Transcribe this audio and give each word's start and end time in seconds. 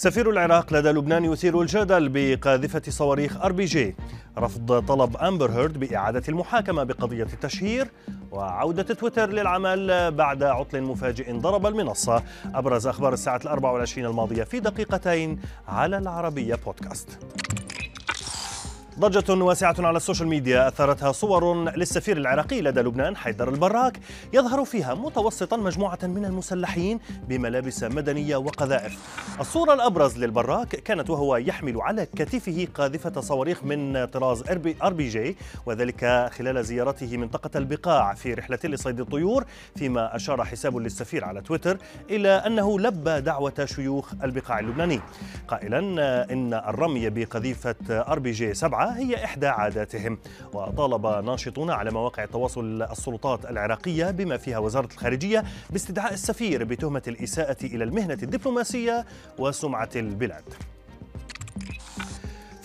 سفير 0.00 0.30
العراق 0.30 0.72
لدى 0.72 0.90
لبنان 0.90 1.24
يثير 1.24 1.60
الجدل 1.60 2.08
بقاذفة 2.08 2.82
صواريخ 2.88 3.36
آر 3.36 3.52
بي 3.52 3.64
جي. 3.64 3.96
رفض 4.38 4.84
طلب 4.86 5.16
أمبر 5.16 5.50
هيرد 5.50 5.78
بإعادة 5.78 6.22
المحاكمة 6.28 6.84
بقضية 6.84 7.22
التشهير 7.22 7.88
وعودة 8.32 8.82
تويتر 8.82 9.30
للعمل 9.30 10.10
بعد 10.10 10.42
عطل 10.42 10.82
مفاجئ 10.82 11.32
ضرب 11.32 11.66
المنصة. 11.66 12.22
أبرز 12.54 12.86
أخبار 12.86 13.12
الساعة 13.12 13.40
الأربع 13.44 13.70
والعشرين 13.70 14.06
الماضية 14.06 14.44
في 14.44 14.60
دقيقتين 14.60 15.40
على 15.68 15.98
العربية 15.98 16.54
بودكاست. 16.54 17.18
ضجة 19.00 19.44
واسعة 19.44 19.74
على 19.78 19.96
ال 19.96 20.01
social 20.01 20.28
media 20.28 20.68
أثارتها 20.68 21.12
صور 21.12 21.70
للسفير 21.70 22.16
العراقي 22.16 22.60
لدى 22.60 22.80
لبنان 22.80 23.16
حيدر 23.16 23.48
البراك 23.48 24.00
يظهر 24.32 24.64
فيها 24.64 24.94
متوسطا 24.94 25.56
مجموعة 25.56 25.98
من 26.02 26.24
المسلحين 26.24 27.00
بملابس 27.28 27.84
مدنية 27.84 28.36
وقذائف. 28.36 28.98
الصورة 29.40 29.74
الأبرز 29.74 30.18
للبراك 30.18 30.68
كانت 30.68 31.10
وهو 31.10 31.36
يحمل 31.36 31.80
على 31.80 32.06
كتفه 32.06 32.68
قاذفة 32.74 33.20
صواريخ 33.20 33.64
من 33.64 34.04
طراز 34.04 34.42
إر 34.82 34.92
بي 34.92 35.08
جي 35.08 35.36
وذلك 35.66 36.30
خلال 36.32 36.64
زيارته 36.64 37.16
منطقة 37.16 37.58
البقاع 37.58 38.14
في 38.14 38.34
رحلة 38.34 38.58
لصيد 38.64 39.00
الطيور 39.00 39.44
فيما 39.76 40.16
أشار 40.16 40.44
حساب 40.44 40.76
للسفير 40.76 41.24
على 41.24 41.40
تويتر 41.40 41.78
إلى 42.10 42.28
أنه 42.28 42.80
لبى 42.80 43.20
دعوة 43.20 43.64
شيوخ 43.64 44.12
البقاع 44.24 44.58
اللبناني. 44.58 45.00
قائلا 45.48 45.78
إن 46.32 46.54
الرمي 46.54 47.10
بقذيفة 47.10 47.74
إر 47.90 48.18
بي 48.18 48.30
جي 48.30 48.54
7 48.54 48.89
هي 48.98 49.24
إحدى 49.24 49.46
عاداتهم. 49.46 50.18
وطالب 50.52 51.06
ناشطون 51.06 51.70
على 51.70 51.90
مواقع 51.90 52.24
التواصل 52.24 52.82
السلطات 52.82 53.44
العراقية 53.50 54.10
بما 54.10 54.36
فيها 54.36 54.58
وزارة 54.58 54.88
الخارجية 54.92 55.44
باستدعاء 55.70 56.12
السفير 56.12 56.64
بتهمة 56.64 57.02
الإساءة 57.08 57.66
إلى 57.66 57.84
المهنة 57.84 58.18
الدبلوماسية 58.22 59.04
وسمعة 59.38 59.90
البلاد. 59.96 60.44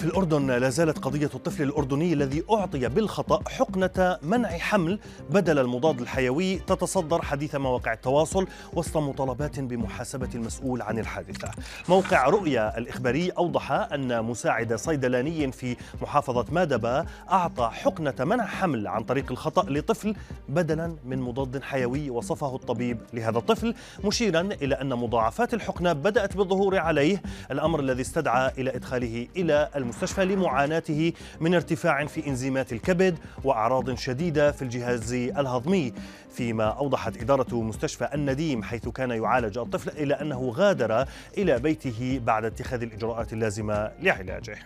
في 0.06 0.12
الأردن 0.12 0.52
لا 0.52 0.70
زالت 0.70 0.98
قضية 0.98 1.30
الطفل 1.36 1.64
الأردني 1.64 2.14
الذي 2.14 2.44
أعطي 2.52 2.88
بالخطأ 2.88 3.50
حقنة 3.50 4.18
منع 4.22 4.50
حمل 4.50 5.00
بدل 5.30 5.60
المضاد 5.60 6.02
الحيوي 6.02 6.56
تتصدر 6.56 7.22
حديث 7.22 7.56
مواقع 7.56 7.94
التواصل 7.94 8.48
وسط 8.74 8.98
مطالبات 8.98 9.60
بمحاسبة 9.60 10.30
المسؤول 10.36 10.82
عن 10.82 11.00
الحادثة. 11.00 11.52
موقع 11.90 12.30
رؤيا 12.30 12.78
الإخباري 12.78 13.30
أوضح 13.30 13.72
أن 13.72 14.24
مساعد 14.24 14.76
صيدلاني 14.76 15.52
في 15.52 15.76
محافظة 16.02 16.46
مادبا 16.52 17.06
أعطى 17.32 17.70
حقنة 17.74 18.16
منع 18.20 18.46
حمل 18.46 18.88
عن 18.88 19.04
طريق 19.04 19.32
الخطأ 19.32 19.66
لطفل 19.70 20.16
بدلا 20.50 20.96
من 21.06 21.22
مضاد 21.22 21.64
حيوي 21.64 22.10
وصفه 22.10 22.56
الطبيب 22.56 22.98
لهذا 23.14 23.38
الطفل 23.38 23.76
مشيرا 24.04 24.42
إلى 24.42 24.76
أن 24.76 24.90
مضاعفات 24.90 25.54
الحقنة 25.54 25.94
بدأت 25.94 26.38
بالظهور 26.38 26.78
عليه. 26.78 27.22
الأمر 27.52 27.80
الذي 27.80 28.02
استدعى 28.02 28.52
إلى 28.58 28.76
إدخاله 28.76 29.28
إلى 29.36 29.70
المستشفى 29.76 29.95
المستشفى 29.96 30.26
لمعاناته 30.26 31.14
من 31.40 31.56
ارتفاع 31.56 32.06
في 32.06 32.28
إنزيمات 32.28 32.74
الكبد 32.74 33.18
وأعراض 33.44 33.96
شديدة 33.96 34.52
في 34.52 34.62
الجهاز 34.62 35.14
الهضمي 35.14 35.94
فيما 36.30 36.64
أوضحت 36.64 37.18
إدارة 37.18 37.62
مستشفى 37.62 38.10
النديم 38.14 38.64
حيث 38.64 38.88
كان 38.88 39.12
يعالج 39.12 39.58
الطفل 39.58 39.90
إلى 39.90 40.14
أنه 40.14 40.50
غادر 40.50 41.06
إلى 41.38 41.60
بيته 41.60 42.22
بعد 42.24 42.46
اتخاذ 42.46 42.82
الإجراءات 42.82 43.34
اللازمة 43.34 43.92
لعلاجه. 44.02 44.58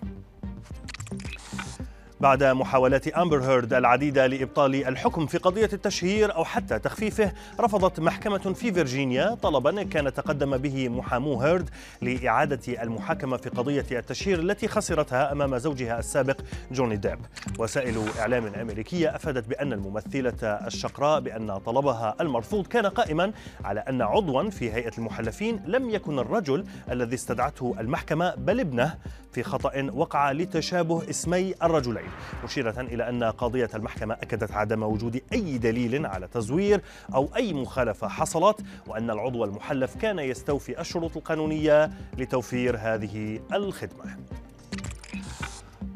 بعد 2.21 2.43
محاولات 2.43 3.07
أمبر 3.07 3.39
هيرد 3.43 3.73
العديدة 3.73 4.27
لإبطال 4.27 4.87
الحكم 4.87 5.27
في 5.27 5.37
قضية 5.37 5.69
التشهير 5.73 6.35
أو 6.35 6.45
حتى 6.45 6.79
تخفيفه 6.79 7.31
رفضت 7.59 7.99
محكمة 7.99 8.37
في 8.53 8.73
فيرجينيا 8.73 9.35
طلبا 9.35 9.83
كان 9.83 10.13
تقدم 10.13 10.57
به 10.57 10.89
محامو 10.89 11.41
هيرد 11.41 11.69
لإعادة 12.01 12.83
المحاكمة 12.83 13.37
في 13.37 13.49
قضية 13.49 13.85
التشهير 13.91 14.39
التي 14.39 14.67
خسرتها 14.67 15.31
أمام 15.31 15.57
زوجها 15.57 15.99
السابق 15.99 16.41
جوني 16.71 16.95
ديب. 16.97 17.19
وسائل 17.59 18.05
إعلام 18.19 18.45
أمريكية 18.45 19.15
أفادت 19.15 19.47
بأن 19.47 19.73
الممثلة 19.73 20.43
الشقراء 20.43 21.19
بأن 21.19 21.57
طلبها 21.57 22.15
المرفوض 22.21 22.67
كان 22.67 22.85
قائما 22.85 23.31
على 23.65 23.79
أن 23.79 24.01
عضوا 24.01 24.49
في 24.49 24.71
هيئة 24.73 24.91
المحلفين 24.97 25.59
لم 25.65 25.89
يكن 25.89 26.19
الرجل 26.19 26.65
الذي 26.91 27.15
استدعته 27.15 27.75
المحكمة 27.79 28.35
بل 28.35 28.59
ابنه 28.59 28.95
في 29.31 29.43
خطأ 29.43 29.89
وقع 29.93 30.31
لتشابه 30.31 31.09
اسمي 31.09 31.53
الرجلين 31.63 32.09
مشيرة 32.43 32.81
إلى 32.81 33.09
أن 33.09 33.23
قاضية 33.23 33.69
المحكمة 33.75 34.13
أكدت 34.13 34.51
عدم 34.51 34.83
وجود 34.83 35.21
أي 35.33 35.57
دليل 35.57 36.05
على 36.05 36.27
تزوير 36.27 36.81
أو 37.15 37.29
أي 37.35 37.53
مخالفة 37.53 38.07
حصلت 38.07 38.61
وأن 38.87 39.09
العضو 39.09 39.43
المحلف 39.43 39.95
كان 39.95 40.19
يستوفي 40.19 40.81
الشروط 40.81 41.17
القانونية 41.17 41.91
لتوفير 42.17 42.77
هذه 42.77 43.39
الخدمة. 43.53 44.17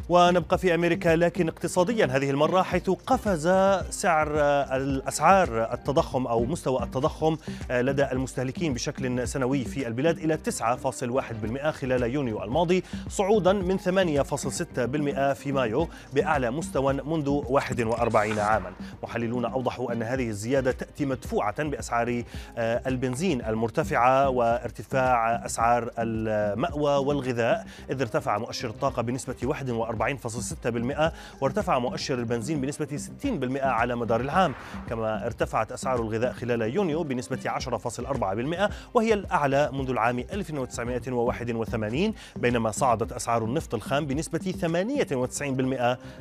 ونبقى 0.10 0.58
في 0.58 0.76
أمريكا 0.76 1.16
لكن 1.16 1.48
اقتصاديا 1.48 2.06
هذه 2.06 2.30
المرة 2.30 2.62
حيث 2.62 2.90
قفز 2.90 3.48
سعر 3.90 4.28
الأسعار 4.76 5.74
التضخم 5.74 6.28
أو 6.28 6.46
مستوى 6.46 6.84
التضخم 6.84 7.38
لدى 7.70 8.12
المستهلكين 8.12 8.74
بشكل 8.74 9.28
سنوي 9.28 9.64
في 9.64 9.88
البلاد 9.88 10.18
إلى 10.18 10.38
9.1% 10.60 11.68
خلال 11.68 12.04
يونيو 12.04 12.44
الماضي 12.44 12.84
صعودا 13.10 13.54
من 13.54 13.80
8.6% 13.80 15.34
في 15.34 15.52
مايو 15.52 15.88
بأعلى 16.14 16.52
مستوى 16.52 16.94
منذ 16.94 17.30
41 17.30 18.40
عاما. 18.40 18.72
محللون 19.04 19.46
أوضحوا 19.46 19.94
أن 19.94 20.04
هذه 20.04 20.30
الزيادة 20.30 20.72
تأتي 20.72 21.06
مدفوعة 21.06 21.64
بأسعار 21.64 22.24
البنزين 22.58 23.46
المرتفعة 23.46 24.30
وارتفاع 24.30 25.46
أسعار 25.46 25.92
المأوى 26.00 27.06
والغذاء 27.06 27.66
إذ 27.90 28.02
ارتفع 28.02 28.38
مؤشر 28.38 28.70
الطاقة 28.70 29.02
بنسبة 29.02 29.36
41 29.44 29.93
40.6% 29.96 31.12
وارتفع 31.42 31.80
مؤشر 31.80 32.20
البنزين 32.20 32.62
بنسبة 32.62 33.00
60% 33.24 33.58
على 33.58 33.96
مدار 33.96 34.22
العام 34.22 34.54
كما 34.90 35.26
ارتفعت 35.26 35.72
أسعار 35.72 36.02
الغذاء 36.02 36.34
خلال 36.34 36.62
يونيو 36.62 37.04
بنسبة 37.04 37.40
10.4% 37.60 38.72
وهي 38.94 39.14
الأعلى 39.14 39.70
منذ 39.74 39.90
العام 39.90 40.20
1981 40.20 42.14
بينما 42.36 42.72
صعدت 42.72 43.12
أسعار 43.12 43.46
النفط 43.46 43.74
الخام 43.74 44.06
بنسبة 44.06 44.54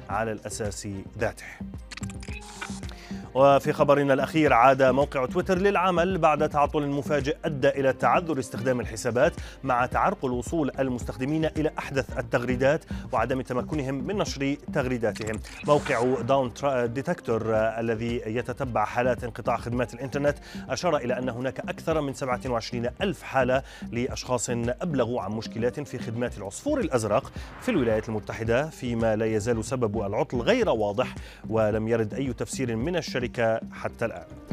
98% 0.07 0.11
على 0.11 0.33
الأساس 0.33 0.89
ذاته. 1.19 1.45
وفي 3.35 3.73
خبرنا 3.73 4.15
الأخير 4.15 4.53
عاد 4.53 4.83
موقع 4.83 5.27
تويتر 5.27 5.59
للعمل 5.59 6.19
بعد 6.19 6.49
تعطل 6.49 6.87
مفاجئ 6.87 7.37
أدى 7.45 7.69
إلى 7.69 7.93
تعذر 7.93 8.39
استخدام 8.39 8.81
الحسابات 8.81 9.33
مع 9.65 9.87
تعرقل 9.87 10.31
وصول 10.31 10.71
المستخدمين 10.79 11.45
إلى 11.45 11.71
أحدث 11.79 12.19
التغريدات 12.19 12.85
وعدم 13.13 13.41
تمكنهم 13.41 13.95
من 13.95 14.17
نشر 14.19 14.57
تغريداتهم. 14.75 15.41
موقع 15.67 16.21
داون 16.21 16.53
ديتكتور 16.85 17.43
الذي 17.55 18.23
يتتبع 18.27 18.85
حالات 18.85 19.25
انقطاع 19.25 19.57
خدمات 19.57 19.95
الإنترنت 19.95 20.39
أشار 20.69 20.97
إلى 20.97 21.19
أن 21.19 21.29
هناك 21.29 21.61
أكثر 21.61 22.01
من 22.01 22.15
27 22.15 22.87
ألف 23.03 23.23
حالة 23.23 23.63
لأشخاص 23.93 24.51
أبلغوا 24.51 25.23
عن 25.23 25.31
مشكلات 25.31 25.81
في 25.81 25.99
خدمات 25.99 26.39
العصفور 26.39 26.81
الأزرق 26.81 27.33
في 27.61 27.71
الولايات 27.71 28.09
المتحدة 28.09 28.69
فيما 28.71 29.17
لا 29.17 29.27
يزال 29.27 29.65
سبب 29.65 30.01
العطل 30.03 30.39
غير 30.39 30.69
واضح 30.69 31.15
ولم 31.49 31.89
يرد 31.89 32.15
أي 32.15 32.33
تفسير 32.33 32.77
من 32.77 32.97
الشركة 33.23 33.61
حتى 33.73 34.05
الآن. 34.05 34.52